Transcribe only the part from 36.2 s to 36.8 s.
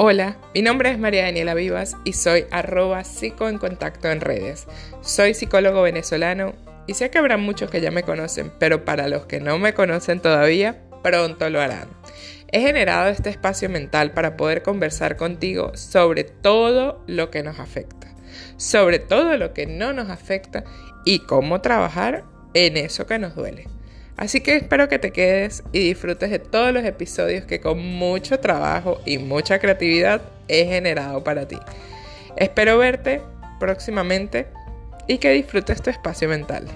mental.